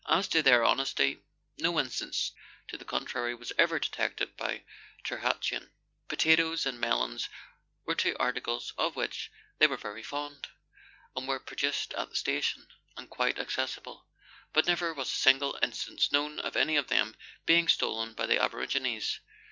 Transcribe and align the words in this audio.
As 0.07 0.27
to 0.29 0.41
their 0.41 0.63
honesty, 0.63 1.21
no 1.59 1.79
instance 1.79 2.31
to 2.69 2.75
the 2.75 2.85
contrary 2.85 3.35
was 3.35 3.53
ever 3.59 3.77
de 3.77 3.87
tected 3.87 4.31
at 4.39 4.63
Tirhatuan. 5.03 5.69
Potatoes 6.07 6.65
and 6.65 6.79
melons 6.81 7.29
were 7.85 7.93
two 7.93 8.15
articles 8.19 8.73
of 8.79 8.95
which 8.95 9.29
they 9.59 9.67
were 9.67 9.77
very 9.77 10.01
fond, 10.01 10.47
and 11.15 11.27
were 11.27 11.37
produced 11.39 11.93
at 11.93 12.09
the 12.09 12.15
station, 12.15 12.67
and 12.97 13.11
quite 13.11 13.37
accessible; 13.37 14.07
but 14.53 14.65
never 14.65 14.91
was 14.91 15.07
a 15.11 15.15
single 15.15 15.55
instance 15.61 16.11
known 16.11 16.39
of 16.39 16.55
any 16.55 16.77
of 16.77 16.87
them 16.87 17.15
being 17.45 17.67
stolen 17.67 18.15
by 18.15 18.25
the 18.25 18.41
aborigines. 18.41 19.19